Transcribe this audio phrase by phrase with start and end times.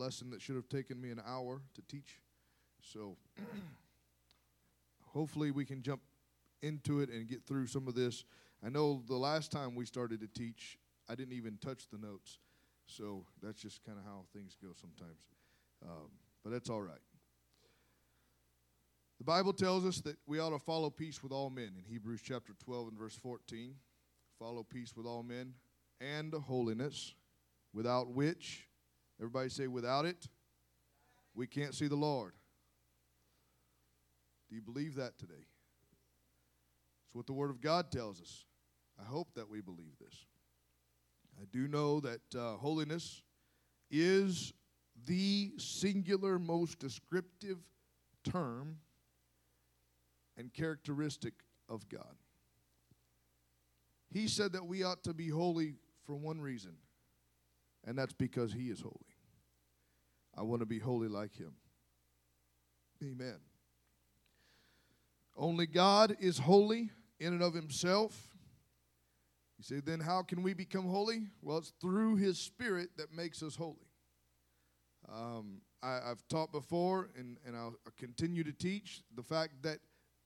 [0.00, 2.20] lesson that should have taken me an hour to teach.
[2.80, 3.16] So
[5.12, 6.00] hopefully we can jump
[6.62, 8.24] into it and get through some of this.
[8.64, 10.78] I know the last time we started to teach,
[11.08, 12.38] I didn't even touch the notes.
[12.86, 15.20] So that's just kind of how things go sometimes.
[15.82, 16.10] Um,
[16.42, 16.98] but that's all right.
[19.18, 22.22] The Bible tells us that we ought to follow peace with all men in Hebrews
[22.24, 23.74] chapter 12 and verse 14.
[24.38, 25.52] Follow peace with all men
[26.00, 27.14] and holiness,
[27.74, 28.66] without which,
[29.20, 30.28] everybody say, without it,
[31.34, 32.32] we can't see the Lord.
[34.48, 35.46] Do you believe that today?
[37.06, 38.44] It's what the Word of God tells us.
[39.00, 40.26] I hope that we believe this.
[41.40, 43.22] I do know that uh, holiness
[43.90, 44.52] is
[45.06, 47.58] the singular most descriptive
[48.24, 48.78] term
[50.36, 51.34] and characteristic
[51.68, 52.16] of God.
[54.12, 55.74] He said that we ought to be holy
[56.04, 56.72] for one reason,
[57.86, 59.09] and that's because He is holy.
[60.40, 61.52] I want to be holy like Him.
[63.02, 63.36] Amen.
[65.36, 66.88] Only God is holy
[67.18, 68.18] in and of Himself.
[69.58, 71.26] You say, then how can we become holy?
[71.42, 73.76] Well, it's through His Spirit that makes us holy.
[75.12, 79.80] Um, I, have taught before, and, and I'll continue to teach the fact that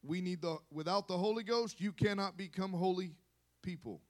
[0.05, 3.11] we need the without the Holy Ghost, you cannot become holy
[3.65, 4.01] people.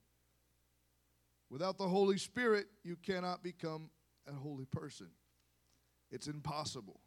[1.49, 3.89] Without the Holy Spirit, you cannot become
[4.27, 5.07] a holy person.
[6.15, 7.01] It's impossible.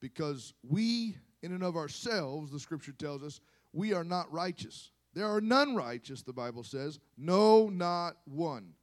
[0.00, 3.40] Because we, in and of ourselves, the scripture tells us,
[3.72, 4.90] we are not righteous.
[5.14, 6.98] There are none righteous, the Bible says.
[7.16, 8.74] No, not one.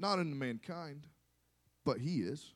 [0.00, 1.06] Not in mankind,
[1.84, 2.54] but He is.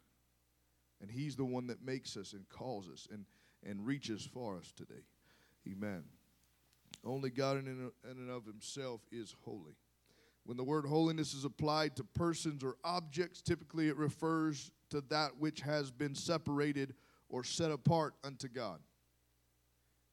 [1.00, 3.24] And He's the one that makes us and calls us and,
[3.64, 5.04] and reaches for us today.
[5.70, 6.02] Amen.
[7.04, 9.76] Only God in and of Himself is holy.
[10.44, 15.36] When the word holiness is applied to persons or objects, typically it refers to that
[15.38, 16.94] which has been separated
[17.28, 18.80] or set apart unto God.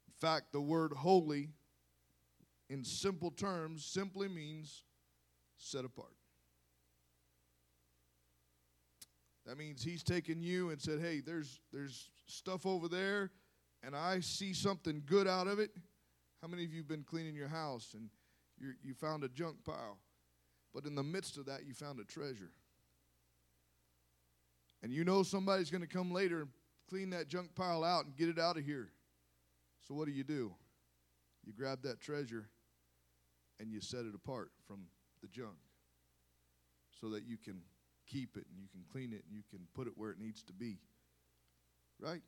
[0.08, 1.50] In fact, the word holy,
[2.69, 4.84] in simple terms, simply means
[5.57, 6.13] set apart.
[9.46, 13.31] That means he's taken you and said, "Hey, there's there's stuff over there,
[13.81, 15.72] and I see something good out of it."
[16.41, 18.09] How many of you have been cleaning your house and
[18.57, 20.00] you you found a junk pile,
[20.74, 22.51] but in the midst of that you found a treasure?
[24.83, 26.49] And you know somebody's going to come later and
[26.89, 28.89] clean that junk pile out and get it out of here.
[29.88, 30.53] So what do you do?
[31.45, 32.49] You grab that treasure
[33.59, 34.81] and you set it apart from
[35.21, 35.57] the junk
[36.99, 37.61] so that you can
[38.05, 40.43] keep it and you can clean it and you can put it where it needs
[40.43, 40.77] to be.
[41.99, 42.21] Right?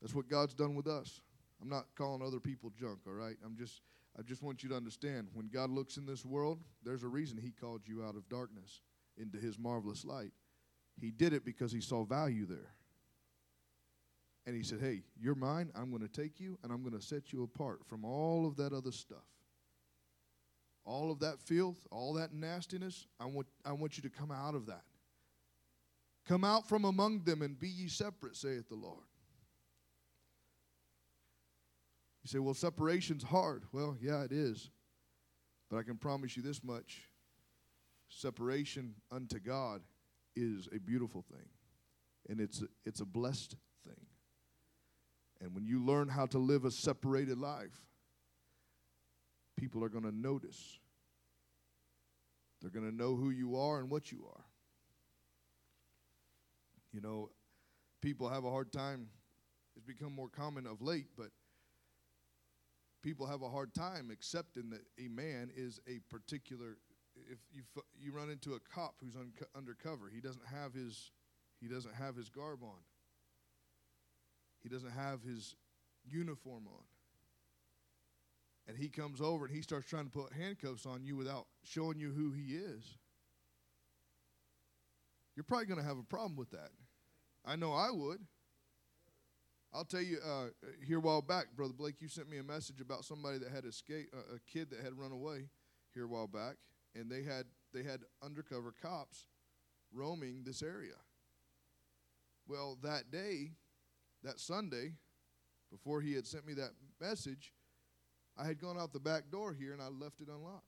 [0.00, 1.20] That's what God's done with us.
[1.60, 3.36] I'm not calling other people junk, all right?
[3.44, 3.82] I'm just
[4.18, 7.38] I just want you to understand when God looks in this world, there's a reason
[7.38, 8.80] he called you out of darkness
[9.16, 10.32] into his marvelous light.
[11.00, 12.74] He did it because he saw value there.
[14.46, 15.70] And he said, Hey, you're mine.
[15.74, 18.56] I'm going to take you and I'm going to set you apart from all of
[18.56, 19.18] that other stuff.
[20.84, 23.06] All of that filth, all that nastiness.
[23.20, 24.82] I want, I want you to come out of that.
[26.26, 29.04] Come out from among them and be ye separate, saith the Lord.
[32.22, 33.64] You say, well, separation's hard.
[33.72, 34.70] Well, yeah, it is.
[35.70, 37.02] But I can promise you this much
[38.08, 39.82] separation unto God
[40.36, 41.48] is a beautiful thing,
[42.28, 44.06] and it's a, it's a blessed thing.
[45.40, 47.86] And when you learn how to live a separated life,
[49.56, 50.78] people are going to notice.
[52.60, 54.44] They're going to know who you are and what you are.
[56.92, 57.30] You know,
[58.02, 59.08] people have a hard time,
[59.76, 61.28] it's become more common of late, but
[63.02, 66.78] people have a hard time accepting that a man is a particular
[67.30, 67.62] if you
[67.98, 71.12] you run into a cop who's un- undercover, he doesn't have his
[71.60, 72.80] he doesn't have his garb on.
[74.62, 75.54] He doesn't have his
[76.08, 76.82] uniform on.
[78.66, 81.98] And he comes over and he starts trying to put handcuffs on you without showing
[81.98, 82.98] you who he is.
[85.34, 86.70] You're probably going to have a problem with that.
[87.44, 88.20] I know I would.
[89.72, 90.48] I'll tell you, uh,
[90.86, 93.64] here a while back, Brother Blake, you sent me a message about somebody that had
[93.64, 95.48] escaped, uh, a kid that had run away
[95.94, 96.56] here a while back
[96.94, 99.26] and they had they had undercover cops
[99.92, 100.96] roaming this area.
[102.46, 103.52] Well, that day,
[104.24, 104.94] that Sunday,
[105.70, 107.52] before he had sent me that message,
[108.36, 110.64] I had gone out the back door here and I left it unlocked.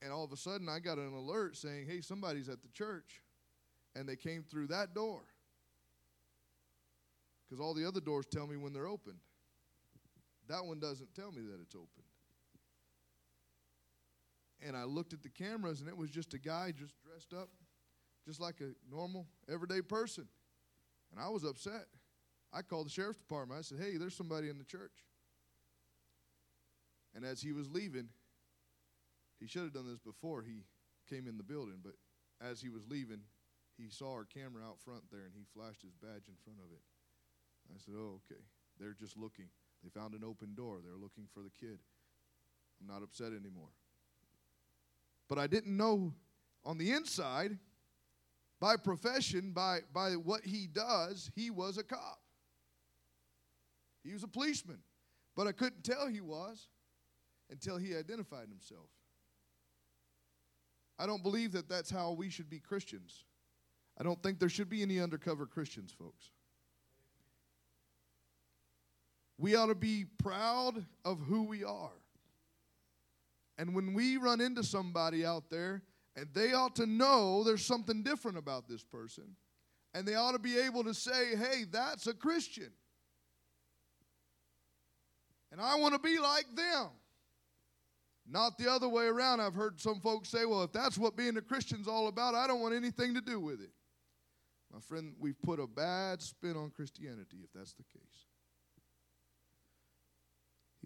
[0.00, 3.22] And all of a sudden, I got an alert saying, hey, somebody's at the church.
[3.96, 5.22] And they came through that door.
[7.44, 9.14] Because all the other doors tell me when they're open.
[10.48, 12.04] That one doesn't tell me that it's open.
[14.60, 17.48] And I looked at the cameras, and it was just a guy just dressed up,
[18.26, 20.26] just like a normal, everyday person.
[21.12, 21.86] And I was upset.
[22.52, 23.58] I called the sheriff's department.
[23.58, 25.04] I said, Hey, there's somebody in the church.
[27.14, 28.08] And as he was leaving,
[29.38, 30.64] he should have done this before he
[31.08, 31.94] came in the building, but
[32.40, 33.20] as he was leaving,
[33.76, 36.70] he saw our camera out front there and he flashed his badge in front of
[36.72, 36.82] it.
[37.74, 38.40] I said, Oh, okay.
[38.78, 39.46] They're just looking.
[39.82, 40.80] They found an open door.
[40.82, 41.78] They're looking for the kid.
[42.80, 43.70] I'm not upset anymore.
[45.28, 46.12] But I didn't know
[46.64, 47.58] on the inside,
[48.60, 52.20] by profession, by, by what he does, he was a cop.
[54.02, 54.78] He was a policeman.
[55.36, 56.68] But I couldn't tell he was
[57.50, 58.88] until he identified himself.
[60.98, 63.24] I don't believe that that's how we should be Christians.
[63.98, 66.30] I don't think there should be any undercover Christians, folks.
[69.38, 71.90] We ought to be proud of who we are.
[73.58, 75.82] And when we run into somebody out there,
[76.16, 79.36] and they ought to know there's something different about this person,
[79.94, 82.70] and they ought to be able to say, hey, that's a Christian.
[85.52, 86.88] And I want to be like them.
[88.26, 89.40] Not the other way around.
[89.40, 92.46] I've heard some folks say, well, if that's what being a Christian's all about, I
[92.46, 93.70] don't want anything to do with it.
[94.72, 98.26] My friend, we've put a bad spin on Christianity if that's the case.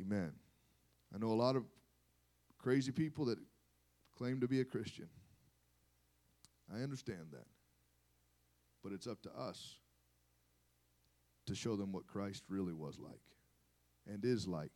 [0.01, 0.33] Amen.
[1.15, 1.65] I know a lot of
[2.59, 3.39] crazy people that
[4.17, 5.09] claim to be a Christian.
[6.75, 7.47] I understand that.
[8.83, 9.77] But it's up to us
[11.47, 13.21] to show them what Christ really was like
[14.07, 14.73] and is like.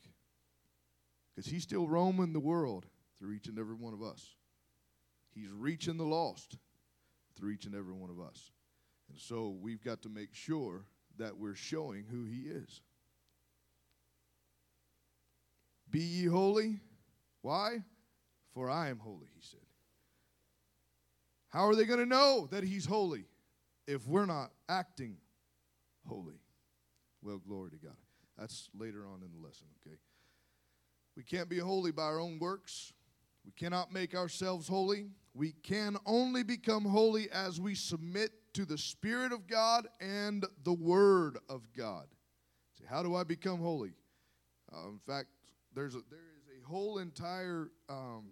[1.34, 2.86] Because he's still roaming the world
[3.18, 4.36] through each and every one of us.
[5.34, 6.56] He's reaching the lost
[7.36, 8.52] through each and every one of us.
[9.08, 10.84] And so we've got to make sure
[11.18, 12.80] that we're showing who he is.
[15.90, 16.80] Be ye holy.
[17.42, 17.82] Why?
[18.54, 19.60] For I am holy, he said.
[21.48, 23.26] How are they going to know that he's holy
[23.86, 25.16] if we're not acting
[26.06, 26.40] holy?
[27.22, 27.96] Well, glory to God.
[28.38, 29.96] That's later on in the lesson, okay?
[31.16, 32.92] We can't be holy by our own works.
[33.44, 35.08] We cannot make ourselves holy.
[35.34, 40.72] We can only become holy as we submit to the Spirit of God and the
[40.72, 42.06] Word of God.
[42.78, 43.92] See, how do I become holy?
[44.72, 45.28] Uh, in fact,
[45.74, 46.18] there's a, there
[46.72, 48.24] whole entire um,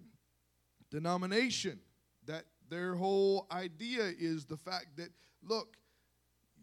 [0.91, 1.79] denomination
[2.27, 5.11] that their whole idea is the fact that,
[5.43, 5.77] look,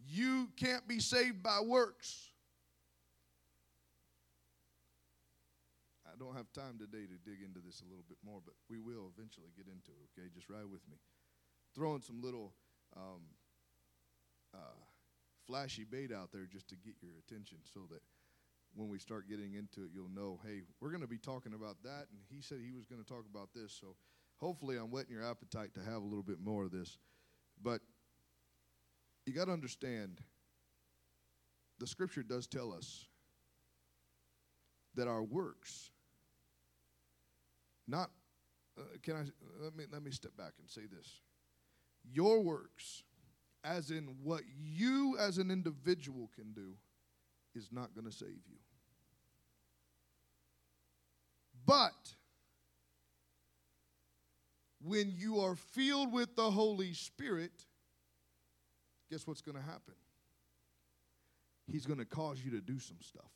[0.06, 2.32] you can't be saved by works.
[6.06, 8.80] I don't have time today to dig into this a little bit more, but we
[8.80, 10.28] will eventually get into it, okay?
[10.34, 10.96] Just ride with me.
[11.74, 12.54] Throwing some little
[12.96, 13.22] um,
[14.54, 14.80] uh,
[15.46, 18.00] flashy bait out there just to get your attention so that
[18.78, 21.82] when we start getting into it, you'll know, hey, we're going to be talking about
[21.82, 23.76] that, and he said he was going to talk about this.
[23.78, 23.96] So
[24.36, 26.96] hopefully I'm whetting your appetite to have a little bit more of this.
[27.60, 27.80] But
[29.26, 30.20] you got to understand
[31.80, 33.08] the scripture does tell us
[34.94, 35.90] that our works
[37.88, 38.10] not,
[38.78, 39.22] uh, can I,
[39.60, 41.20] let me, let me step back and say this.
[42.04, 43.02] Your works,
[43.64, 46.74] as in what you as an individual can do,
[47.56, 48.58] is not going to save you.
[51.68, 52.14] But
[54.82, 57.52] when you are filled with the Holy Spirit,
[59.10, 59.92] guess what's going to happen?
[61.70, 63.30] He's going to cause you to do some stuff.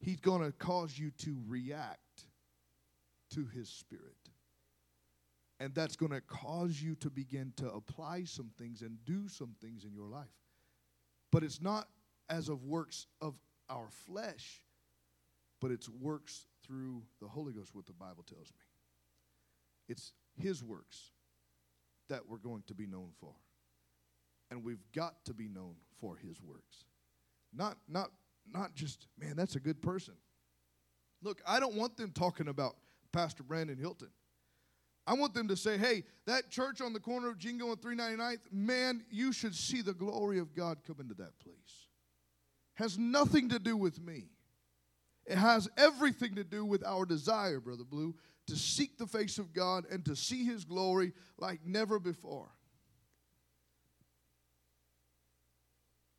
[0.00, 2.24] He's going to cause you to react
[3.34, 4.16] to His Spirit.
[5.60, 9.54] And that's going to cause you to begin to apply some things and do some
[9.62, 10.26] things in your life.
[11.30, 11.86] But it's not
[12.28, 13.34] as of works of
[13.70, 14.62] our flesh,
[15.66, 18.62] but it's works through the Holy Ghost, what the Bible tells me.
[19.88, 21.10] It's His works
[22.08, 23.32] that we're going to be known for.
[24.48, 26.84] And we've got to be known for His works.
[27.52, 28.10] Not, not
[28.46, 30.14] not just, man, that's a good person.
[31.20, 32.76] Look, I don't want them talking about
[33.10, 34.10] Pastor Brandon Hilton.
[35.04, 38.52] I want them to say, hey, that church on the corner of Jingo and 399th,
[38.52, 41.88] man, you should see the glory of God come into that place.
[42.74, 44.28] Has nothing to do with me.
[45.26, 48.14] It has everything to do with our desire, Brother Blue,
[48.46, 52.48] to seek the face of God and to see His glory like never before.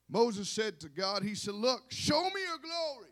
[0.09, 3.09] Moses said to God, He said, Look, show me your glory.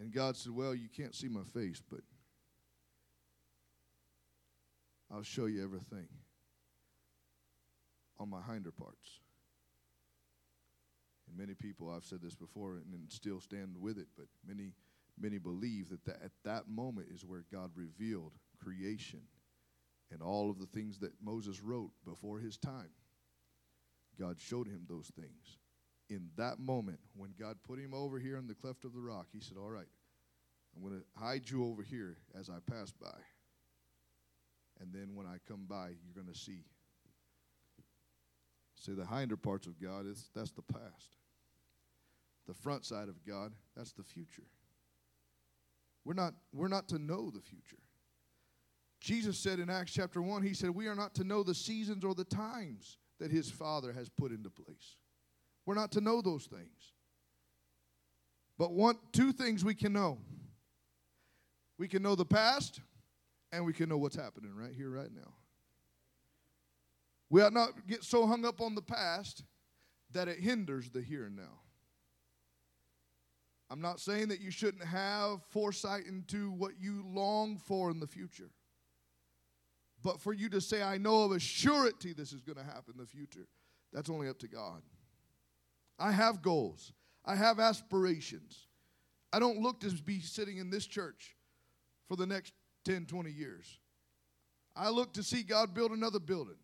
[0.00, 2.00] And God said, Well, you can't see my face, but
[5.12, 6.08] I'll show you everything
[8.18, 9.20] on my hinder parts.
[11.30, 14.72] And many people, I've said this before and, and still stand with it, but many
[15.20, 18.32] Many believe that, that at that moment is where God revealed
[18.62, 19.20] creation
[20.10, 22.90] and all of the things that Moses wrote before his time.
[24.18, 25.58] God showed him those things.
[26.08, 29.26] In that moment, when God put him over here in the cleft of the rock,
[29.32, 29.86] he said, All right,
[30.74, 33.16] I'm going to hide you over here as I pass by.
[34.80, 36.64] And then when I come by, you're going to see.
[38.74, 41.19] See, the hinder parts of God, is, that's the past.
[42.46, 44.46] The front side of God, that's the future.
[46.04, 47.78] We're not, we're not to know the future.
[49.00, 52.04] Jesus said in Acts chapter 1, He said, We are not to know the seasons
[52.04, 54.96] or the times that His Father has put into place.
[55.66, 56.92] We're not to know those things.
[58.58, 60.18] But one, two things we can know
[61.80, 62.78] we can know the past,
[63.52, 65.32] and we can know what's happening right here, right now.
[67.30, 69.44] We ought not get so hung up on the past
[70.12, 71.60] that it hinders the here and now.
[73.70, 78.06] I'm not saying that you shouldn't have foresight into what you long for in the
[78.06, 78.50] future.
[80.02, 82.94] But for you to say, I know of a surety this is going to happen
[82.94, 83.46] in the future,
[83.92, 84.82] that's only up to God.
[85.98, 86.92] I have goals,
[87.24, 88.66] I have aspirations.
[89.32, 91.36] I don't look to be sitting in this church
[92.08, 92.52] for the next
[92.84, 93.78] 10, 20 years.
[94.74, 96.56] I look to see God build another building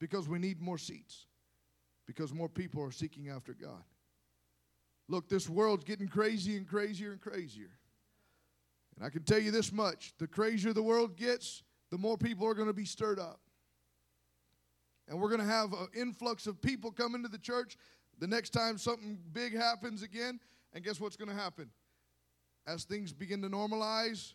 [0.00, 1.26] because we need more seats,
[2.06, 3.82] because more people are seeking after God.
[5.08, 7.70] Look, this world's getting crazy and crazier and crazier.
[8.96, 12.46] And I can tell you this much the crazier the world gets, the more people
[12.46, 13.40] are going to be stirred up.
[15.08, 17.76] And we're going to have an influx of people coming to the church
[18.18, 20.40] the next time something big happens again.
[20.72, 21.70] And guess what's going to happen?
[22.66, 24.32] As things begin to normalize,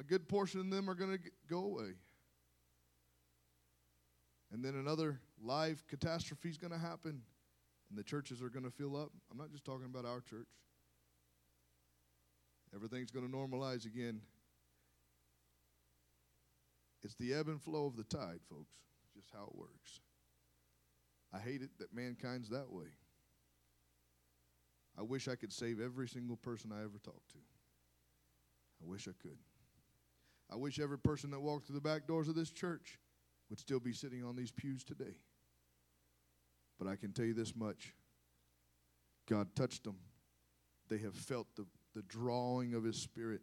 [0.00, 1.92] a good portion of them are going to go away.
[4.52, 7.22] And then another live catastrophe is going to happen,
[7.90, 9.10] and the churches are going to fill up.
[9.30, 10.46] I'm not just talking about our church.
[12.74, 14.20] Everything's going to normalize again.
[17.02, 18.76] It's the ebb and flow of the tide, folks.
[19.14, 20.00] Just how it works.
[21.34, 22.86] I hate it that mankind's that way.
[24.98, 27.38] I wish I could save every single person I ever talked to.
[28.82, 29.38] I wish I could.
[30.52, 32.98] I wish every person that walked through the back doors of this church
[33.48, 35.16] would still be sitting on these pews today.
[36.80, 37.94] But I can tell you this much
[39.28, 39.96] God touched them.
[40.88, 43.42] They have felt the, the drawing of His Spirit,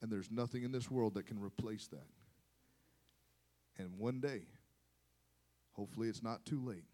[0.00, 2.08] and there's nothing in this world that can replace that.
[3.78, 4.46] And one day,
[5.72, 6.86] hopefully it's not too late,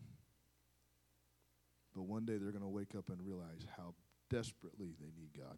[1.95, 3.95] but one day they're going to wake up and realize how
[4.31, 5.57] desperately they need God.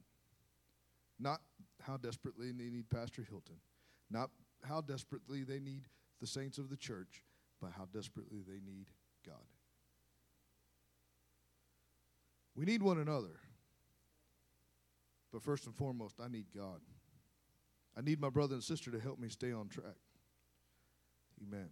[1.19, 1.41] Not
[1.81, 3.57] how desperately they need Pastor Hilton,
[4.11, 4.31] not
[4.63, 5.89] how desperately they need
[6.21, 7.25] the saints of the church,
[7.61, 8.89] but how desperately they need
[9.27, 9.54] God.
[12.57, 13.41] We need one another.
[15.33, 16.81] But first and foremost, I need God.
[17.97, 19.97] I need my brother and sister to help me stay on track.
[21.43, 21.69] Amen.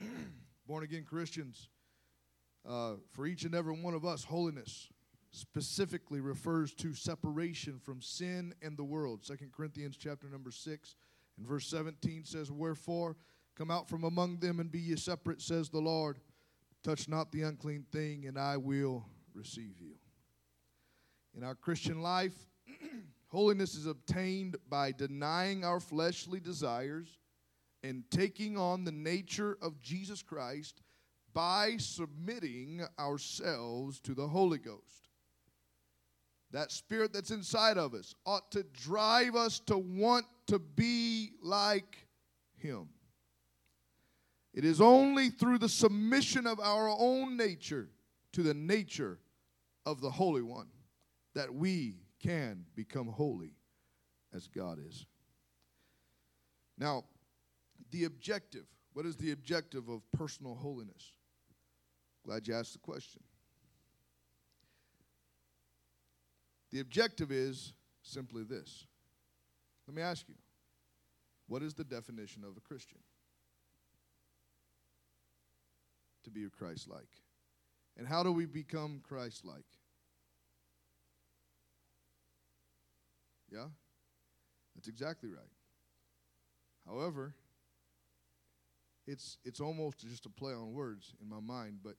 [0.66, 1.68] Born again Christians,
[2.68, 4.88] uh, for each and every one of us, holiness
[5.30, 9.24] specifically refers to separation from sin and the world.
[9.24, 10.96] Second Corinthians chapter number 6
[11.38, 13.16] and verse 17 says, Wherefore
[13.56, 16.18] come out from among them and be ye separate, says the Lord.
[16.82, 19.04] Touch not the unclean thing, and I will
[19.38, 19.94] receive you.
[21.36, 22.34] In our Christian life,
[23.28, 27.18] holiness is obtained by denying our fleshly desires
[27.84, 30.82] and taking on the nature of Jesus Christ
[31.32, 35.08] by submitting ourselves to the Holy Ghost.
[36.50, 42.08] That spirit that's inside of us ought to drive us to want to be like
[42.56, 42.88] Him.
[44.54, 47.90] It is only through the submission of our own nature
[48.32, 49.18] to the nature
[49.90, 50.68] of the Holy One
[51.34, 53.54] that we can become holy
[54.34, 55.06] as God is.
[56.76, 57.04] Now,
[57.90, 58.66] the objective
[58.98, 61.12] what is the objective of personal holiness?
[62.24, 63.22] Glad you asked the question.
[66.72, 68.86] The objective is simply this.
[69.86, 70.34] Let me ask you
[71.46, 72.98] what is the definition of a Christian?
[76.24, 77.08] To be Christ like.
[77.96, 79.77] And how do we become Christ like?
[83.52, 83.66] Yeah?
[84.74, 85.50] That's exactly right.
[86.86, 87.34] However,
[89.06, 91.94] it's it's almost just a play on words in my mind, but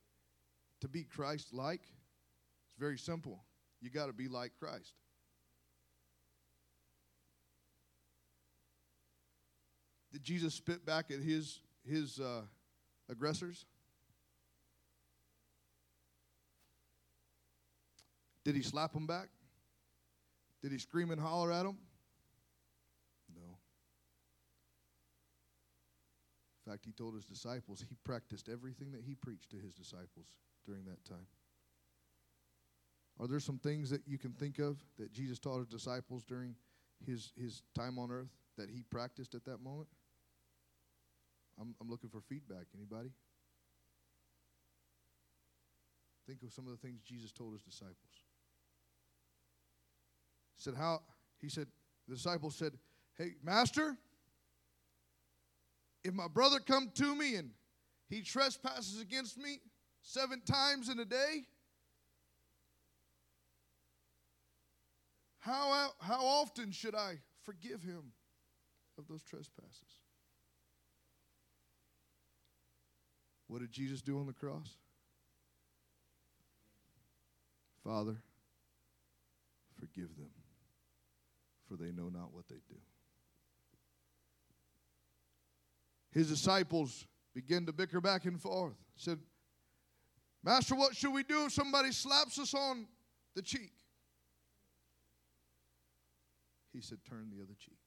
[0.82, 3.44] to be Christ like, it's very simple.
[3.82, 4.94] You got to be like Christ.
[10.12, 12.42] Did Jesus spit back at his his uh,
[13.10, 13.66] aggressors?
[18.44, 19.30] Did he slap them back?
[20.62, 21.78] Did he scream and holler at them?
[23.36, 23.58] No.
[26.66, 30.34] In fact, he told his disciples he practiced everything that he preached to his disciples
[30.66, 31.28] during that time.
[33.20, 36.56] Are there some things that you can think of that Jesus taught his disciples during
[37.06, 39.90] his, his time on earth that he practiced at that moment?
[41.60, 42.66] I'm, I'm looking for feedback.
[42.76, 43.12] Anybody?
[46.28, 48.29] Think of some of the things Jesus told his disciples.
[50.60, 51.02] Said, How?
[51.42, 51.68] He said,
[52.08, 52.74] the disciples said,
[53.18, 53.98] Hey, Master,
[56.04, 57.50] if my brother come to me and
[58.10, 59.60] he trespasses against me
[60.02, 61.46] seven times in a day,
[65.40, 68.12] how, how often should I forgive him
[68.98, 70.02] of those trespasses?
[73.48, 74.78] What did Jesus do on the cross?
[77.84, 78.18] Father,
[79.80, 80.30] forgive them,
[81.70, 82.76] for they know not what they do.
[86.12, 88.76] His disciples began to bicker back and forth.
[88.96, 89.20] Said,
[90.44, 92.88] Master, what should we do if somebody slaps us on
[93.36, 93.72] the cheek?
[96.74, 97.78] He said, Turn the other cheek.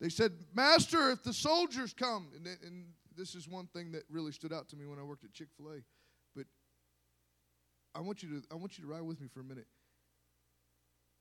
[0.00, 4.32] They said, Master, if the soldiers come, and, and this is one thing that really
[4.32, 5.82] stood out to me when I worked at Chick fil A,
[7.94, 9.66] I want, you to, I want you to ride with me for a minute.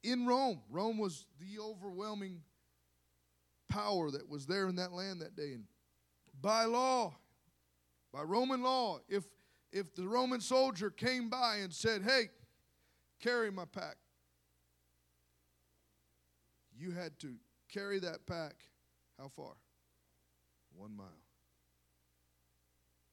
[0.03, 2.41] In Rome, Rome was the overwhelming
[3.69, 5.53] power that was there in that land that day.
[5.53, 5.65] And
[6.41, 7.15] by law,
[8.13, 9.23] by Roman law, if,
[9.71, 12.29] if the Roman soldier came by and said, Hey,
[13.19, 13.97] carry my pack,
[16.77, 17.35] you had to
[17.71, 18.55] carry that pack
[19.19, 19.53] how far?
[20.75, 21.07] One mile.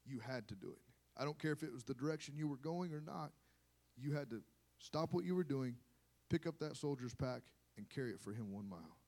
[0.05, 0.83] You had to do it.
[1.17, 3.31] I don't care if it was the direction you were going or not.
[3.97, 4.43] You had to
[4.79, 5.77] stop what you were doing,
[6.31, 7.43] pick up that soldier's pack,
[7.77, 8.99] and carry it for him one mile.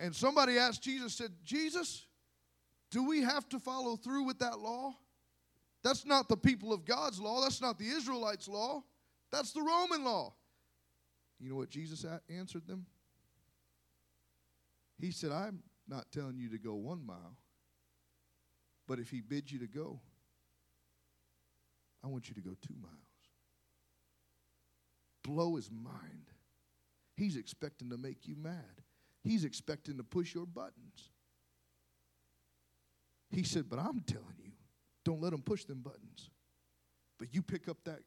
[0.00, 2.06] And somebody asked Jesus, said, Jesus,
[2.90, 4.94] do we have to follow through with that law?
[5.82, 7.40] That's not the people of God's law.
[7.40, 8.82] That's not the Israelites' law.
[9.30, 10.34] That's the Roman law.
[11.40, 12.86] You know what Jesus answered them?
[14.98, 17.36] He said, I'm not telling you to go one mile,
[18.86, 20.00] but if he bids you to go,
[22.04, 22.94] I want you to go two miles.
[25.24, 26.30] Blow his mind.
[27.16, 28.82] He's expecting to make you mad.
[29.22, 31.10] He's expecting to push your buttons.
[33.30, 34.52] He said, But I'm telling you,
[35.04, 36.30] don't let him push them buttons.
[37.18, 38.00] But you pick up that,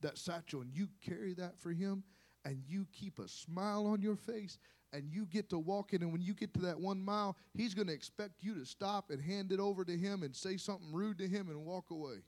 [0.00, 2.04] that satchel and you carry that for him,
[2.44, 4.58] and you keep a smile on your face
[4.92, 7.86] and you get to walking and when you get to that one mile he's going
[7.86, 11.18] to expect you to stop and hand it over to him and say something rude
[11.18, 12.22] to him and walk away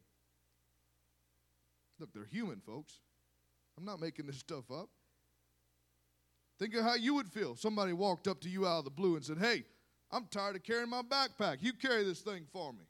[2.03, 2.99] look they're human folks
[3.79, 4.89] i'm not making this stuff up
[6.59, 9.15] think of how you would feel somebody walked up to you out of the blue
[9.15, 9.63] and said hey
[10.11, 12.83] i'm tired of carrying my backpack you carry this thing for me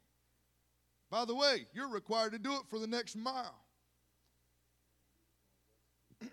[1.11, 3.61] by the way you're required to do it for the next mile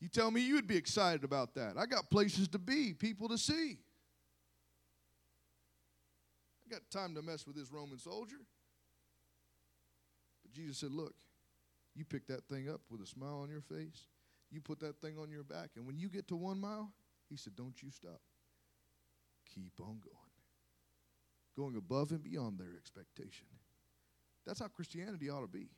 [0.00, 1.76] You tell me you'd be excited about that.
[1.76, 3.76] I got places to be, people to see.
[6.64, 8.38] I got time to mess with this Roman soldier.
[10.48, 11.14] But Jesus said, Look,
[11.94, 14.06] you pick that thing up with a smile on your face.
[14.50, 15.70] You put that thing on your back.
[15.76, 16.90] And when you get to one mile,
[17.28, 18.20] he said, Don't you stop.
[19.54, 20.16] Keep on going.
[21.56, 23.46] Going above and beyond their expectation.
[24.46, 25.68] That's how Christianity ought to be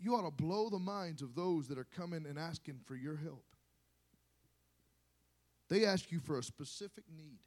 [0.00, 3.16] you ought to blow the minds of those that are coming and asking for your
[3.16, 3.44] help.
[5.68, 7.40] They ask you for a specific need.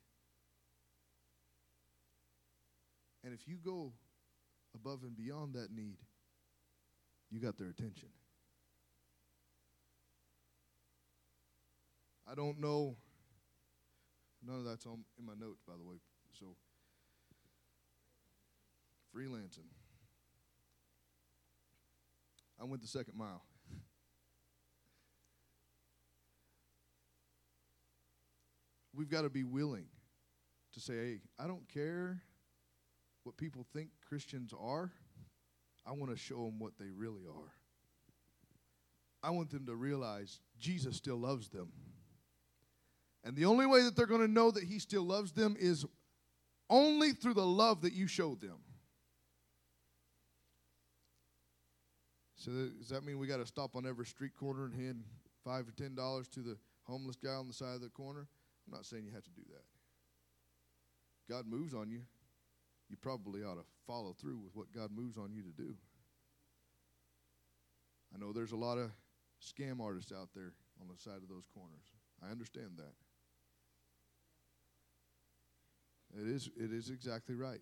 [3.24, 3.94] And if you go
[4.76, 5.98] above and beyond that need,
[7.30, 8.10] you got their attention.
[12.30, 12.96] I don't know.
[14.46, 15.98] None of that's on, in my notes, by the way.
[16.40, 16.56] So,
[19.16, 19.68] freelancing.
[22.60, 23.44] I went the second mile.
[28.94, 29.88] We've got to be willing
[30.74, 32.22] to say, hey, I don't care
[33.24, 34.92] what people think Christians are.
[35.86, 37.54] I want to show them what they really are.
[39.24, 41.72] I want them to realize Jesus still loves them.
[43.24, 45.86] And the only way that they're going to know that He still loves them is
[46.70, 48.58] only through the love that you showed them.
[52.36, 55.04] So does that mean we got to stop on every street corner and hand
[55.44, 58.28] five or ten dollars to the homeless guy on the side of the corner?
[58.66, 59.64] I'm not saying you have to do that.
[61.32, 62.02] God moves on you.
[62.92, 65.74] You probably ought to follow through with what God moves on you to do.
[68.14, 68.92] I know there's a lot of
[69.42, 71.94] scam artists out there on the side of those corners.
[72.22, 72.94] I understand that.
[76.22, 77.62] It is it is exactly right.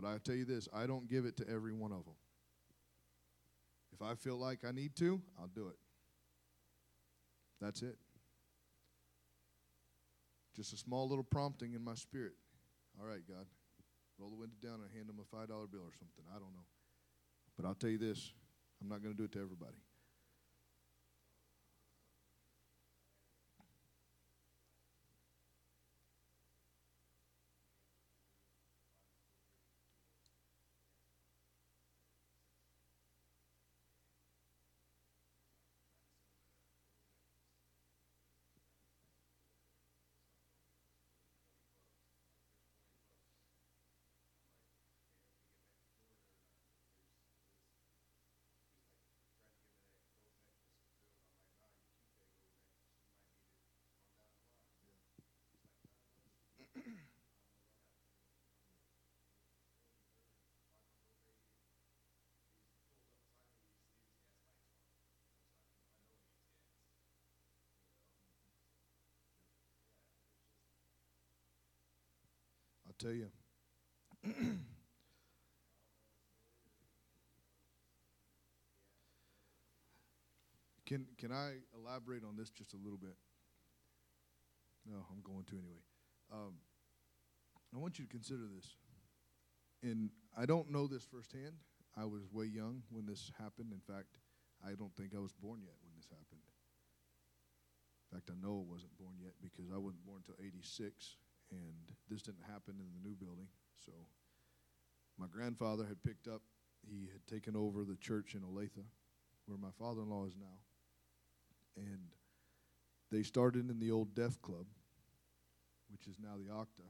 [0.00, 2.14] But I tell you this, I don't give it to every one of them.
[3.92, 5.76] If I feel like I need to, I'll do it.
[7.60, 7.96] That's it.
[10.54, 12.34] Just a small little prompting in my spirit.
[13.00, 13.46] All right, God,
[14.18, 16.24] roll the window down and hand them a $5 bill or something.
[16.30, 16.66] I don't know.
[17.56, 18.32] But I'll tell you this
[18.80, 19.78] I'm not going to do it to everybody.
[72.98, 73.28] Tell you.
[80.86, 83.14] can can I elaborate on this just a little bit?
[84.84, 85.82] No, I'm going to anyway.
[86.32, 86.54] Um,
[87.74, 88.76] I want you to consider this.
[89.82, 91.54] And I don't know this firsthand.
[91.96, 93.72] I was way young when this happened.
[93.72, 94.18] In fact,
[94.64, 96.42] I don't think I was born yet when this happened.
[98.10, 101.16] In fact, I know I wasn't born yet because I wasn't born until 86
[101.50, 103.48] and this didn't happen in the new building.
[103.84, 103.92] So
[105.18, 106.42] my grandfather had picked up,
[106.88, 108.84] he had taken over the church in Olathe,
[109.46, 110.58] where my father in law is now.
[111.76, 112.00] And
[113.10, 114.66] they started in the old Deaf Club,
[115.90, 116.88] which is now the Octa.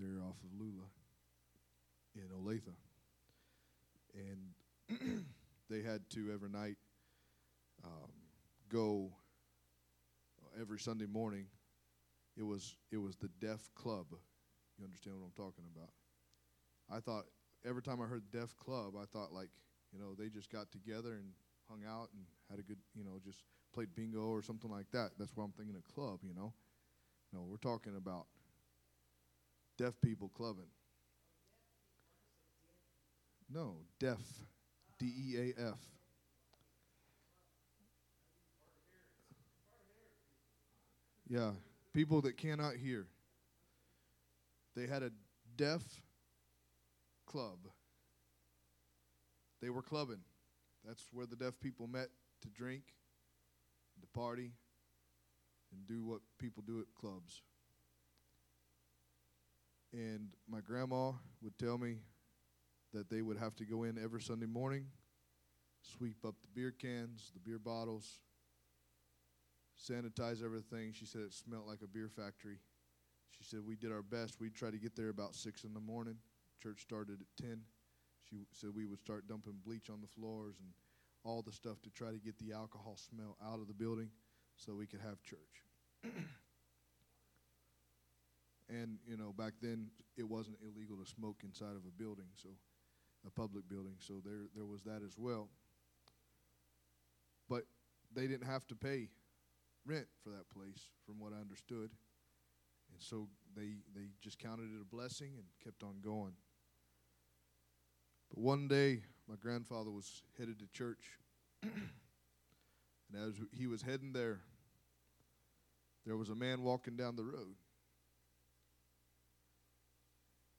[0.00, 0.86] They're off of Lula
[2.14, 2.74] in Olathe.
[4.14, 5.24] And
[5.70, 6.76] they had to every night
[7.84, 8.10] um,
[8.68, 9.12] go
[10.42, 11.46] uh, every Sunday morning
[12.36, 14.06] it was it was the deaf club.
[14.78, 15.90] You understand what I'm talking about?
[16.90, 17.24] I thought
[17.66, 19.50] every time I heard deaf club, I thought like
[19.92, 21.32] you know they just got together and
[21.68, 25.10] hung out and had a good you know just played bingo or something like that.
[25.18, 26.20] That's why I'm thinking of club.
[26.26, 26.52] You know,
[27.32, 28.26] no, we're talking about
[29.80, 30.68] deaf people clubbing.
[33.50, 34.20] No, deaf,
[34.98, 35.78] D E A F.
[41.26, 41.52] Yeah,
[41.94, 43.06] people that cannot hear.
[44.76, 45.12] They had a
[45.56, 45.82] deaf
[47.24, 47.58] club.
[49.62, 50.20] They were clubbing.
[50.86, 52.08] That's where the deaf people met
[52.42, 52.82] to drink,
[54.02, 54.52] to party,
[55.72, 57.40] and do what people do at clubs.
[59.92, 61.98] And my grandma would tell me
[62.92, 64.86] that they would have to go in every Sunday morning,
[65.82, 68.20] sweep up the beer cans, the beer bottles,
[69.78, 70.92] sanitize everything.
[70.92, 72.58] She said it smelled like a beer factory.
[73.30, 74.40] She said we did our best.
[74.40, 76.16] We'd try to get there about six in the morning.
[76.62, 77.62] Church started at ten.
[78.28, 80.68] She said we would start dumping bleach on the floors and
[81.24, 84.10] all the stuff to try to get the alcohol smell out of the building
[84.56, 85.64] so we could have church.
[88.70, 92.50] And you know, back then it wasn't illegal to smoke inside of a building, so
[93.26, 93.94] a public building.
[93.98, 95.48] So there there was that as well.
[97.48, 97.64] But
[98.14, 99.08] they didn't have to pay
[99.84, 101.90] rent for that place, from what I understood.
[102.92, 106.34] And so they they just counted it a blessing and kept on going.
[108.30, 111.18] But one day, my grandfather was headed to church,
[111.62, 111.72] and
[113.16, 114.40] as he was heading there,
[116.06, 117.54] there was a man walking down the road,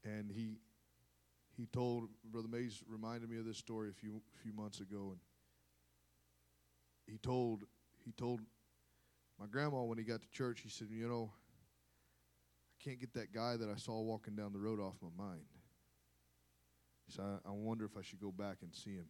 [0.04, 0.60] and he
[1.58, 5.20] he told Brother Mays reminded me of this story a few few months ago, and
[7.08, 7.64] he told
[8.04, 8.42] he told
[9.42, 13.34] my grandma, when he got to church, he said, You know, I can't get that
[13.34, 15.42] guy that I saw walking down the road off my mind.
[17.08, 19.08] He said, I, I wonder if I should go back and see him,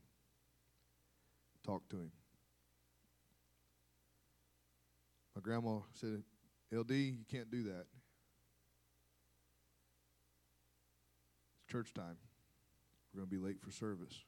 [1.66, 2.12] talk to him.
[5.36, 6.24] My grandma said,
[6.72, 7.88] LD, you can't do that.
[11.72, 12.18] Church time.
[13.14, 14.24] We're going to be late for service.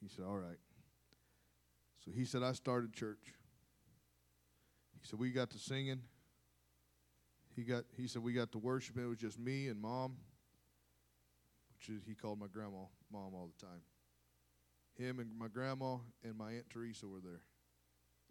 [0.00, 0.58] He said, All right.
[2.04, 3.32] So he said, I started church.
[5.00, 6.00] He said, we got to singing.
[7.56, 8.98] He got he said we got to worship.
[8.98, 10.16] It was just me and mom.
[11.78, 13.80] which is, he called my grandma mom all the time.
[14.98, 17.42] Him and my grandma and my aunt Teresa were there.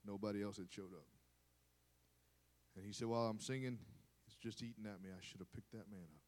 [0.06, 1.08] Nobody else had showed up.
[2.76, 3.78] And he said, while I'm singing,
[4.28, 5.10] it's just eating at me.
[5.10, 6.23] I should have picked that man up.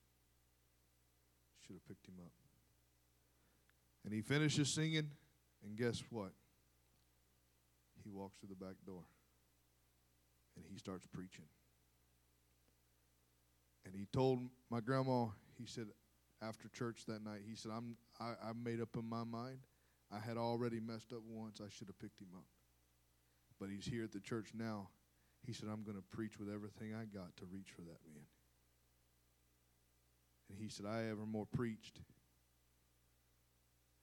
[1.66, 2.32] Should have picked him up.
[4.04, 5.10] And he finishes singing,
[5.64, 6.32] and guess what?
[8.04, 9.04] He walks through the back door
[10.56, 11.46] and he starts preaching.
[13.86, 15.88] And he told my grandma, he said,
[16.42, 19.60] after church that night, he said, I'm, I, I made up in my mind.
[20.12, 21.62] I had already messed up once.
[21.62, 22.46] I should have picked him up.
[23.60, 24.90] But he's here at the church now.
[25.46, 28.26] He said, I'm going to preach with everything I got to reach for that man.
[30.50, 32.00] And he said, I evermore preached.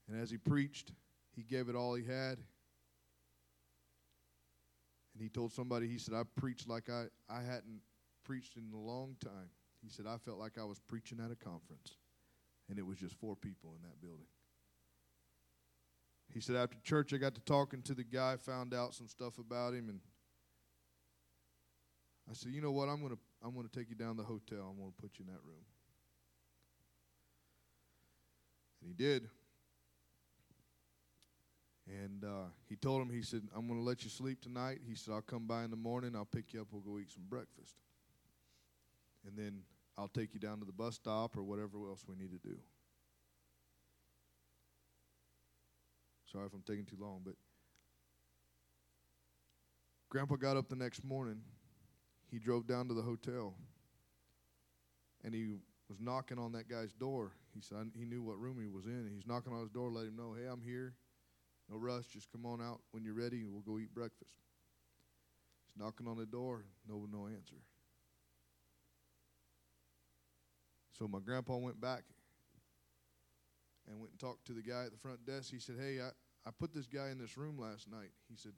[0.09, 0.93] And as he preached,
[1.35, 2.39] he gave it all he had.
[5.15, 7.81] And he told somebody, he said, I preached like I, I hadn't
[8.25, 9.51] preached in a long time.
[9.83, 11.97] He said, I felt like I was preaching at a conference.
[12.69, 14.27] And it was just four people in that building.
[16.33, 19.39] He said, after church, I got to talking to the guy, found out some stuff
[19.39, 20.01] about him, and
[22.31, 22.89] I said, you know what?
[22.89, 24.71] I'm going to I'm going to take you down to the hotel.
[24.71, 25.65] I'm going to put you in that room.
[28.83, 29.29] And he did.
[31.87, 34.79] And uh, he told him, he said, I'm going to let you sleep tonight.
[34.89, 36.15] He said, I'll come by in the morning.
[36.17, 36.69] I'll pick you up.
[36.71, 37.77] We'll go eat some breakfast.
[39.27, 39.63] And then
[39.99, 42.57] I'll take you down to the bus stop or whatever else we need to do.
[46.31, 47.35] Sorry if I'm taking too long, but
[50.09, 51.41] Grandpa got up the next morning.
[52.31, 53.55] He drove down to the hotel
[55.23, 55.57] and he
[55.93, 57.33] was knocking on that guy's door.
[57.55, 59.11] He said he knew what room he was in.
[59.15, 60.95] He's knocking on his door, let him know, hey, I'm here.
[61.71, 64.33] No rush, just come on out when you're ready and we'll go eat breakfast.
[65.67, 67.61] He's knocking on the door, no no answer.
[70.99, 72.05] So my grandpa went back
[73.87, 75.51] and went and talked to the guy at the front desk.
[75.51, 76.09] He said, Hey, I,
[76.47, 78.13] I put this guy in this room last night.
[78.31, 78.53] He said,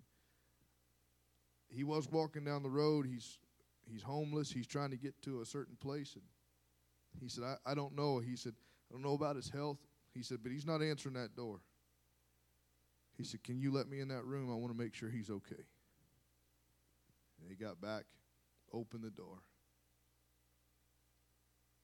[1.69, 3.07] He was walking down the road.
[3.07, 3.39] He's
[3.91, 4.53] he's homeless.
[4.53, 6.15] He's trying to get to a certain place.
[6.15, 6.23] And
[7.21, 8.19] he said, I, I don't know.
[8.19, 8.55] He said,
[8.91, 9.79] I don't know about his health.
[10.13, 11.61] He said, but he's not answering that door.
[13.17, 14.51] He said, Can you let me in that room?
[14.51, 15.65] I want to make sure he's okay.
[17.41, 18.05] And he got back,
[18.73, 19.39] opened the door.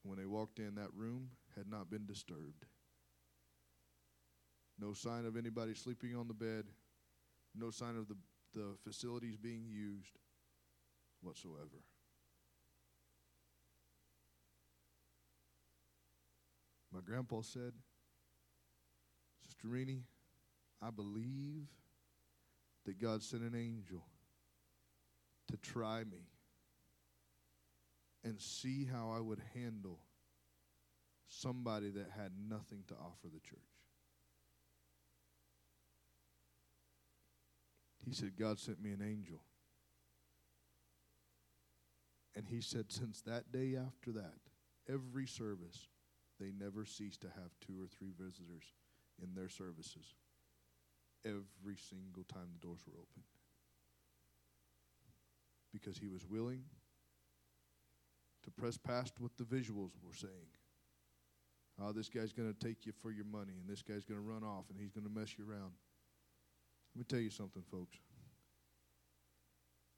[0.02, 2.64] When they walked in, that room had not been disturbed.
[4.78, 6.64] No sign of anybody sleeping on the bed,
[7.54, 8.16] no sign of the,
[8.54, 10.18] the facilities being used
[11.20, 11.84] whatsoever.
[16.92, 17.72] My grandpa said,
[19.46, 20.04] Sister Renee,
[20.82, 21.66] I believe
[22.86, 24.04] that God sent an angel
[25.48, 26.28] to try me
[28.24, 29.98] and see how I would handle
[31.28, 33.58] somebody that had nothing to offer the church.
[38.04, 39.40] He said, God sent me an angel.
[42.34, 44.38] And he said, since that day after that,
[44.88, 45.88] every service,
[46.40, 48.72] they never ceased to have two or three visitors
[49.22, 50.14] in their services
[51.24, 53.22] every single time the doors were open.
[55.72, 56.62] Because he was willing
[58.42, 60.56] to press past what the visuals were saying.
[61.80, 64.26] Oh, this guy's going to take you for your money, and this guy's going to
[64.26, 65.72] run off, and he's going to mess you around.
[66.94, 67.98] Let me tell you something, folks.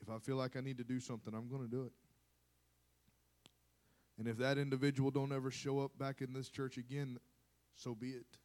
[0.00, 1.92] If I feel like I need to do something, I'm going to do it.
[4.22, 7.18] And if that individual don't ever show up back in this church again,
[7.74, 8.38] so be it.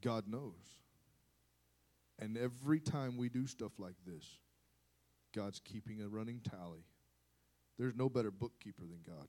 [0.00, 0.54] God knows.
[2.18, 4.24] And every time we do stuff like this,
[5.34, 6.86] God's keeping a running tally.
[7.78, 9.28] There's no better bookkeeper than God.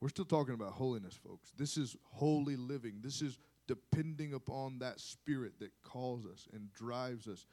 [0.00, 1.50] We're still talking about holiness, folks.
[1.58, 3.00] This is holy living.
[3.02, 7.46] This is depending upon that spirit that calls us and drives us.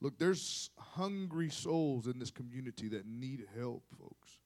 [0.00, 4.38] Look, there's hungry souls in this community that need help, folks.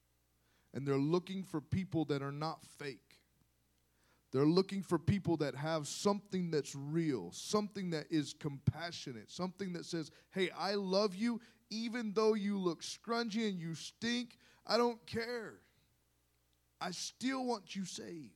[0.73, 3.19] And they're looking for people that are not fake.
[4.31, 9.85] They're looking for people that have something that's real, something that is compassionate, something that
[9.85, 11.39] says, Hey, I love you
[11.73, 14.37] even though you look scrungy and you stink.
[14.65, 15.55] I don't care.
[16.79, 18.31] I still want you saved.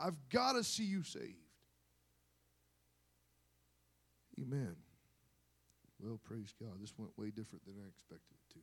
[0.00, 1.43] I've got to see you saved.
[4.40, 4.76] Amen.
[6.00, 6.80] Well, praise God.
[6.80, 8.60] This went way different than I expected it to.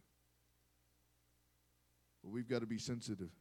[2.24, 3.32] But we've got to be sensitive.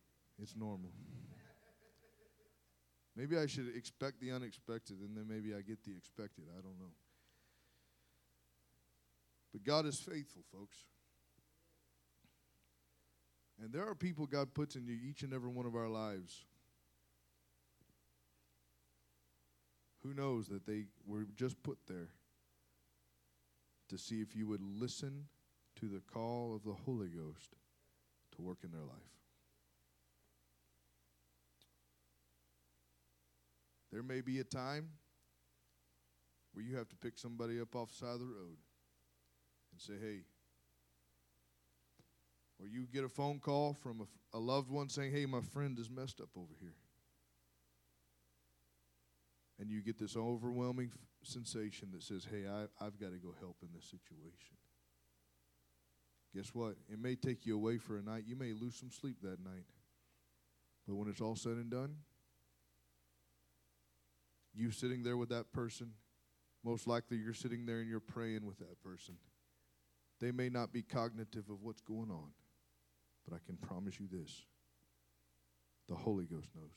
[0.40, 0.90] It's normal.
[3.16, 6.44] Maybe I should expect the unexpected and then maybe I get the expected.
[6.56, 6.94] I don't know.
[9.52, 10.76] But God is faithful, folks.
[13.62, 16.44] And there are people God puts in each and every one of our lives.
[20.02, 22.08] Who knows that they were just put there
[23.90, 25.26] to see if you would listen
[25.80, 27.56] to the call of the Holy Ghost
[28.36, 28.96] to work in their life.
[33.92, 34.90] There may be a time
[36.52, 38.56] where you have to pick somebody up off the side of the road
[39.72, 40.20] and say, hey,
[42.60, 45.78] or you get a phone call from a, a loved one saying, hey, my friend
[45.78, 46.76] is messed up over here.
[49.58, 50.90] And you get this overwhelming
[51.22, 54.56] sensation that says, hey, I, I've got to go help in this situation.
[56.34, 56.76] Guess what?
[56.90, 58.24] It may take you away for a night.
[58.26, 59.66] You may lose some sleep that night.
[60.86, 61.96] But when it's all said and done,
[64.54, 65.92] you sitting there with that person,
[66.64, 69.16] most likely you're sitting there and you're praying with that person.
[70.20, 72.30] They may not be cognitive of what's going on,
[73.26, 74.44] but I can promise you this
[75.88, 76.70] the Holy Ghost knows.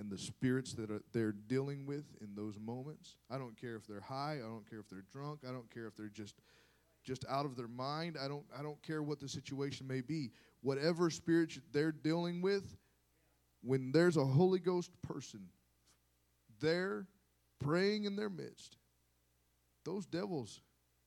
[0.00, 3.86] And the spirits that are, they're dealing with in those moments, I don't care if
[3.86, 6.36] they're high, I don't care if they're drunk, I don't care if they're just
[7.04, 8.16] just out of their mind.
[8.22, 10.30] I don't I don't care what the situation may be.
[10.62, 12.76] Whatever spirit they're dealing with,
[13.62, 15.48] when there's a Holy Ghost person
[16.60, 17.06] there
[17.58, 18.78] praying in their midst,
[19.84, 20.62] those devils,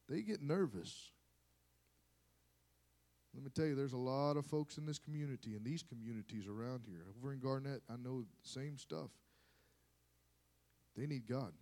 [0.07, 1.12] they get nervous.
[3.33, 6.47] Let me tell you, there's a lot of folks in this community and these communities
[6.47, 7.05] around here.
[7.17, 9.09] Over in Garnett, I know the same stuff.
[10.95, 11.53] They need God.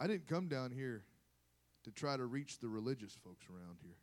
[0.00, 1.04] I didn't come down here
[1.84, 3.96] to try to reach the religious folks around here.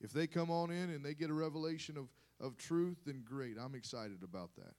[0.00, 2.06] If they come on in and they get a revelation of,
[2.40, 3.56] of truth, then great.
[3.60, 4.74] I'm excited about that.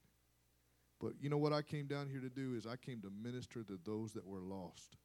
[0.99, 3.63] But you know what I came down here to do is I came to minister
[3.63, 4.95] to those that were lost.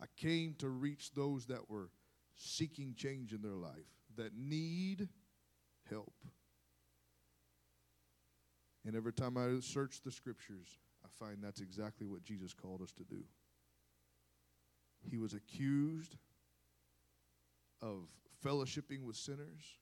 [0.00, 1.90] I came to reach those that were
[2.36, 5.08] seeking change in their life, that need
[5.88, 6.14] help.
[8.84, 12.92] And every time I search the scriptures, I find that's exactly what Jesus called us
[12.92, 13.22] to do.
[15.08, 16.16] He was accused
[17.80, 18.08] of
[18.44, 19.78] fellowshipping with sinners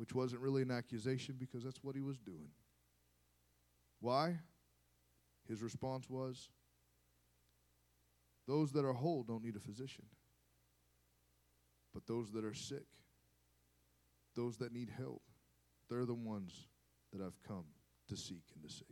[0.00, 2.48] which wasn't really an accusation because that's what he was doing.
[4.00, 4.38] Why?
[5.46, 6.48] His response was
[8.48, 10.06] those that are whole don't need a physician,
[11.92, 12.86] but those that are sick,
[14.36, 15.22] those that need help,
[15.88, 16.68] they're the ones
[17.12, 17.64] that I've come
[18.08, 18.86] to seek and to save.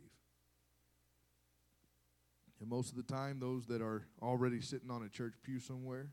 [2.59, 6.11] And most of the time, those that are already sitting on a church pew somewhere,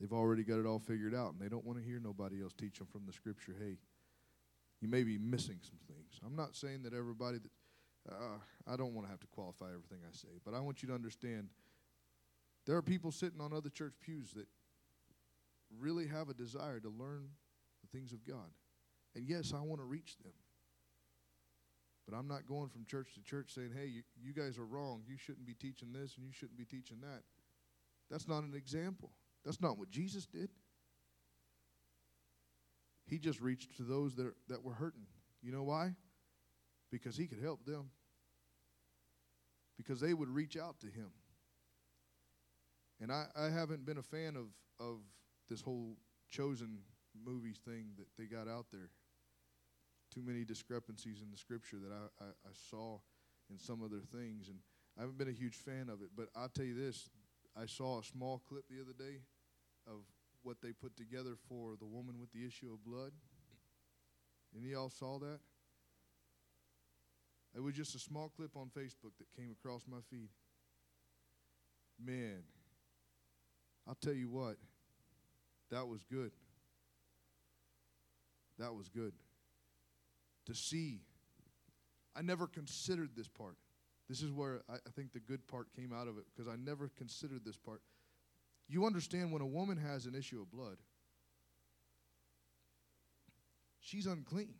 [0.00, 2.52] they've already got it all figured out, and they don't want to hear nobody else
[2.52, 3.78] teach them from the scripture, hey,
[4.80, 6.20] you may be missing some things.
[6.24, 9.98] I'm not saying that everybody that uh, I don't want to have to qualify everything
[10.06, 11.48] I say, but I want you to understand
[12.66, 14.46] there are people sitting on other church pews that
[15.78, 17.28] really have a desire to learn
[17.82, 18.50] the things of God.
[19.14, 20.32] And yes, I want to reach them.
[22.08, 25.02] But I'm not going from church to church saying, hey, you, you guys are wrong.
[25.06, 27.22] You shouldn't be teaching this and you shouldn't be teaching that.
[28.10, 29.10] That's not an example.
[29.44, 30.48] That's not what Jesus did.
[33.06, 35.06] He just reached to those that, that were hurting.
[35.42, 35.94] You know why?
[36.90, 37.90] Because he could help them.
[39.76, 41.10] Because they would reach out to him.
[43.00, 44.46] And I, I haven't been a fan of,
[44.80, 44.96] of
[45.48, 45.96] this whole
[46.30, 46.78] chosen
[47.24, 48.90] movies thing that they got out there.
[50.14, 52.98] Too many discrepancies in the scripture that I, I, I saw
[53.50, 54.48] in some of their things.
[54.48, 54.58] And
[54.96, 56.10] I haven't been a huge fan of it.
[56.16, 57.10] But I'll tell you this
[57.56, 59.20] I saw a small clip the other day
[59.86, 60.00] of
[60.42, 63.12] what they put together for the woman with the issue of blood.
[64.54, 65.40] And y'all saw that?
[67.54, 70.28] It was just a small clip on Facebook that came across my feed.
[72.02, 72.42] Man,
[73.86, 74.56] I'll tell you what,
[75.70, 76.32] that was good.
[78.58, 79.12] That was good.
[80.46, 81.00] To see,
[82.16, 83.56] I never considered this part.
[84.08, 86.56] This is where I, I think the good part came out of it because I
[86.56, 87.82] never considered this part.
[88.68, 90.76] You understand when a woman has an issue of blood,
[93.80, 94.54] she's unclean.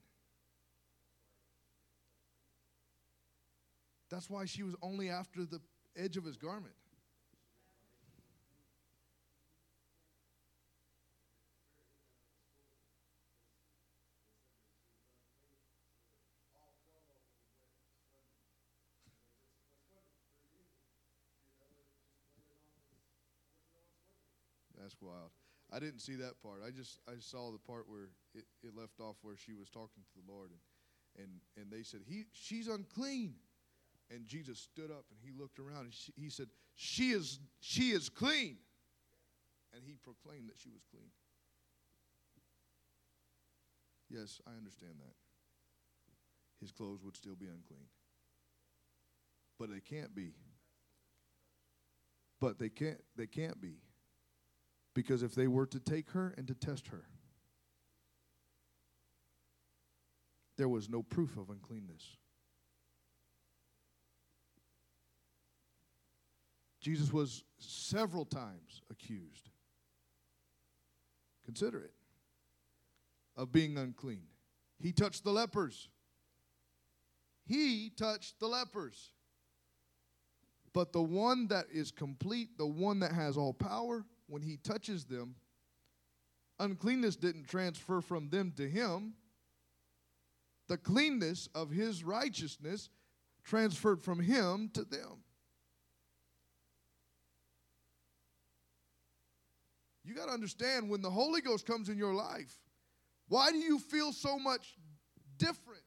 [4.11, 5.61] That's why she was only after the
[5.97, 6.75] edge of his garment.
[24.89, 25.33] That's wild.
[25.71, 26.63] I didn't see that part.
[26.67, 30.03] I just I saw the part where it, it left off where she was talking
[30.03, 33.35] to the Lord and and and they said he she's unclean.
[34.11, 37.91] And Jesus stood up and he looked around and she, he said she is she
[37.91, 38.57] is clean.
[39.75, 41.11] And he proclaimed that she was clean.
[44.09, 45.15] Yes, I understand that.
[46.63, 47.89] His clothes would still be unclean.
[49.59, 50.33] But they can't be.
[52.41, 53.75] But they can't they can't be.
[54.99, 57.05] Because if they were to take her and to test her,
[60.57, 62.17] there was no proof of uncleanness.
[66.81, 69.51] Jesus was several times accused.
[71.45, 71.95] Consider it
[73.37, 74.27] of being unclean.
[74.81, 75.89] He touched the lepers.
[77.47, 79.13] He touched the lepers.
[80.73, 85.05] But the one that is complete, the one that has all power, when he touches
[85.05, 85.35] them,
[86.61, 89.15] uncleanness didn't transfer from them to him.
[90.69, 92.91] The cleanness of his righteousness
[93.43, 95.25] transferred from him to them.
[100.05, 102.59] You got to understand when the Holy Ghost comes in your life,
[103.29, 104.77] why do you feel so much
[105.37, 105.83] different?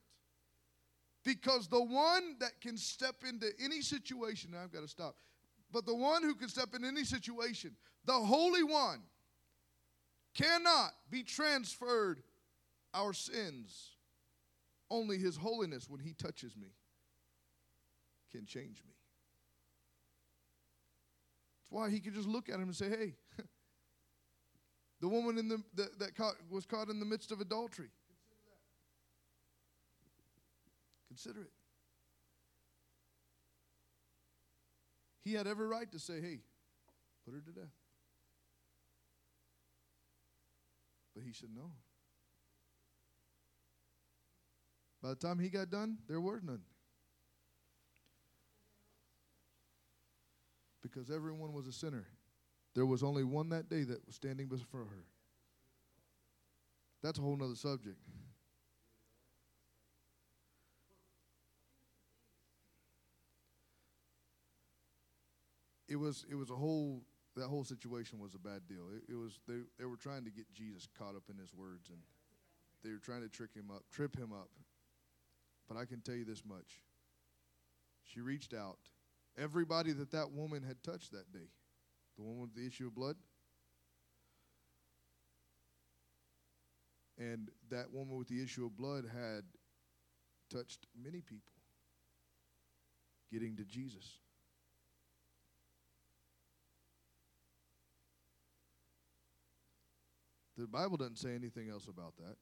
[1.24, 5.16] Because the one that can step into any situation, I've got to stop,
[5.72, 9.02] but the one who can step in any situation, the Holy One,
[10.34, 12.22] cannot be transferred
[12.94, 13.92] our sins.
[14.90, 16.68] Only His holiness, when He touches me,
[18.32, 18.94] can change me.
[21.60, 23.14] That's why He could just look at him and say, hey,
[25.02, 27.90] the woman in the, that, that caught, was caught in the midst of adultery.
[31.08, 31.61] Consider, Consider it.
[35.24, 36.40] He had every right to say, hey,
[37.26, 37.70] put her to death.
[41.14, 41.72] But he said no.
[45.02, 46.62] By the time he got done, there were none.
[50.82, 52.08] Because everyone was a sinner.
[52.74, 55.06] There was only one that day that was standing before her.
[57.04, 57.98] That's a whole other subject.
[65.92, 67.02] It was it was a whole
[67.36, 68.88] that whole situation was a bad deal.
[68.96, 71.90] It, it was they they were trying to get Jesus caught up in his words
[71.90, 72.00] and
[72.82, 74.50] they were trying to trick him up, trip him up.
[75.68, 76.82] But I can tell you this much.
[78.04, 78.80] She reached out.
[79.38, 81.50] Everybody that that woman had touched that day
[82.18, 83.18] the one with the issue of blood.
[87.18, 89.44] And that woman with the issue of blood had
[90.50, 91.52] touched many people
[93.32, 94.20] getting to Jesus.
[100.62, 102.36] The Bible doesn't say anything else about that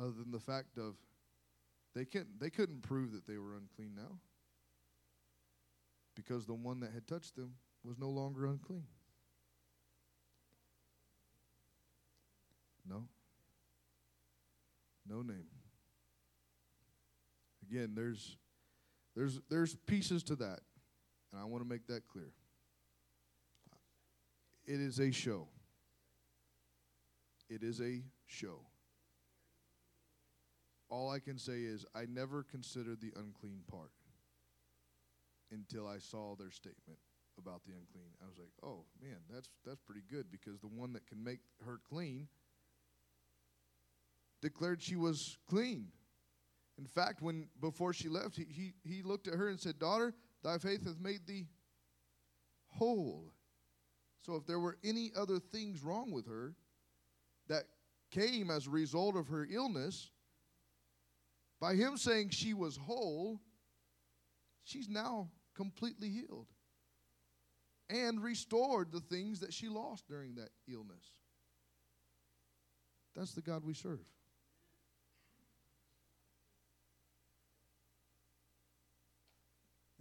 [0.00, 0.94] other than the fact of
[1.94, 4.18] they couldn't they couldn't prove that they were unclean now
[6.14, 7.54] because the one that had touched them
[7.84, 8.84] was no longer unclean.
[12.88, 13.04] No.
[15.06, 15.46] No name.
[17.70, 18.38] Again, there's
[19.14, 20.60] there's there's pieces to that,
[21.30, 22.32] and I want to make that clear.
[24.64, 25.48] It is a show.
[27.48, 28.60] It is a show.
[30.88, 33.92] All I can say is I never considered the unclean part
[35.50, 36.98] until I saw their statement
[37.38, 38.10] about the unclean.
[38.22, 41.40] I was like, "Oh man, that's that's pretty good because the one that can make
[41.64, 42.28] her clean
[44.40, 45.88] declared she was clean.
[46.78, 50.14] In fact, when before she left, he he, he looked at her and said, "Daughter,
[50.42, 51.48] thy faith hath made thee
[52.68, 53.32] whole."
[54.18, 56.54] So if there were any other things wrong with her
[57.48, 57.64] that
[58.10, 60.10] came as a result of her illness,
[61.60, 63.40] by him saying she was whole,
[64.64, 66.46] she's now completely healed
[67.88, 71.04] and restored the things that she lost during that illness.
[73.14, 74.00] That's the God we serve.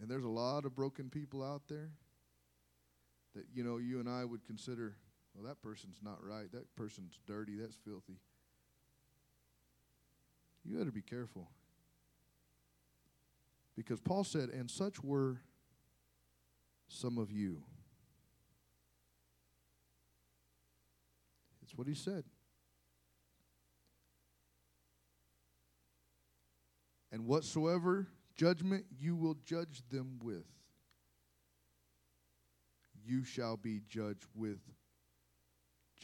[0.02, 1.92] And there's a lot of broken people out there
[3.34, 4.98] that, you know, you and I would consider,
[5.36, 6.52] well, that person's not right.
[6.52, 7.58] That person's dirty.
[7.58, 8.20] That's filthy.
[10.64, 11.50] You got to be careful.
[13.76, 15.42] Because Paul said, and such were
[16.88, 17.62] some of you.
[21.62, 22.24] It's what he said.
[27.12, 30.46] And whatsoever judgment you will judge them with,
[33.06, 34.60] you shall be judged with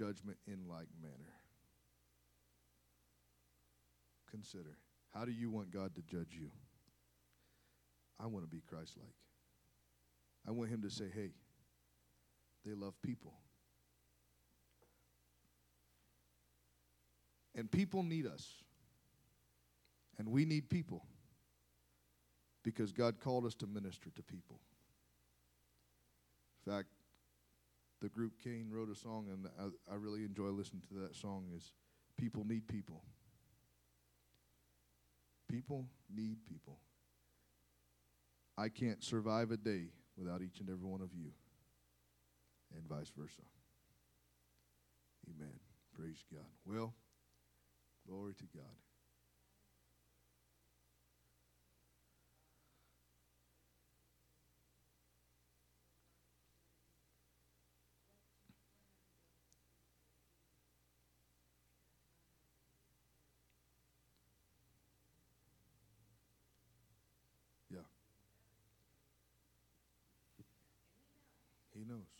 [0.01, 1.35] judgment in like manner.
[4.31, 4.77] Consider
[5.13, 6.49] how do you want God to judge you?
[8.19, 9.13] I want to be Christ like.
[10.47, 11.31] I want him to say, hey,
[12.65, 13.33] they love people.
[17.53, 18.47] And people need us.
[20.17, 21.05] And we need people
[22.63, 24.59] because God called us to minister to people.
[26.65, 26.87] In fact,
[28.01, 31.45] the group Cain wrote a song, and I, I really enjoy listening to that song.
[31.55, 31.71] Is
[32.17, 33.03] people need people.
[35.47, 36.79] People need people.
[38.57, 41.31] I can't survive a day without each and every one of you,
[42.75, 43.41] and vice versa.
[45.29, 45.53] Amen.
[45.97, 46.45] Praise God.
[46.65, 46.93] Well,
[48.07, 48.75] glory to God.
[71.80, 72.11] He knows.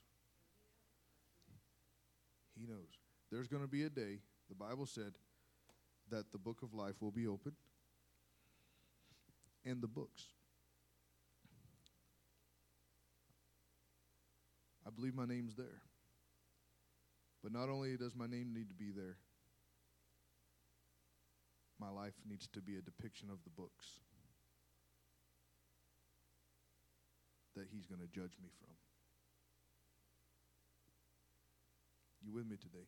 [2.60, 3.00] He knows.
[3.32, 4.20] There's going to be a day,
[4.50, 5.14] the Bible said,
[6.10, 7.56] that the book of life will be opened
[9.66, 10.24] and the books.
[14.86, 15.82] I believe my name's there.
[17.44, 19.18] But not only does my name need to be there,
[21.80, 23.86] my life needs to be a depiction of the books
[27.56, 28.91] that he's going to judge me from.
[32.32, 32.86] You with me today?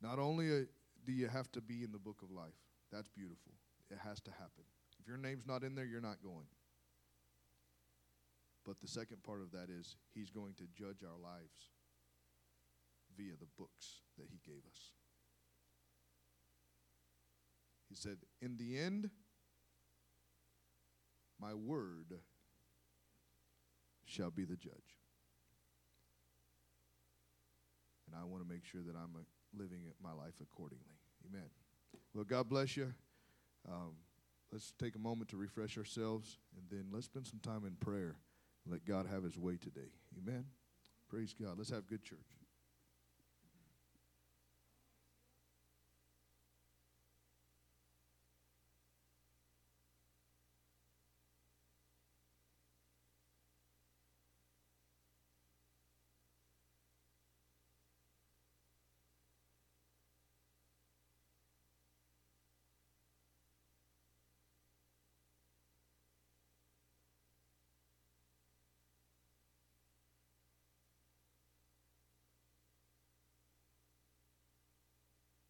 [0.00, 0.64] Not only uh,
[1.04, 2.56] do you have to be in the book of life,
[2.90, 3.52] that's beautiful.
[3.90, 4.64] It has to happen.
[5.00, 6.46] If your name's not in there, you're not going.
[8.64, 11.70] But the second part of that is he's going to judge our lives
[13.16, 14.92] via the books that he gave us.
[17.88, 19.10] He said, In the end,
[21.40, 22.20] my word
[24.04, 24.96] shall be the judge.
[28.06, 29.24] And I want to make sure that I'm uh,
[29.56, 30.84] living my life accordingly.
[31.28, 31.48] Amen.
[32.14, 32.92] Well, God bless you.
[33.68, 33.94] Um,
[34.52, 38.16] let's take a moment to refresh ourselves, and then let's spend some time in prayer.
[38.64, 39.92] And let God have his way today.
[40.20, 40.44] Amen.
[41.08, 41.56] Praise God.
[41.56, 42.35] Let's have good church.